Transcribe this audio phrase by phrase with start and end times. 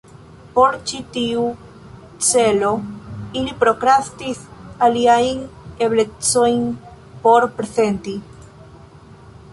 [0.53, 1.43] Por ĉi tiu
[2.27, 2.71] celo
[3.41, 4.41] ili prokrastis
[4.87, 5.45] aliajn
[5.89, 6.67] eblecojn
[7.27, 8.17] por prezenti.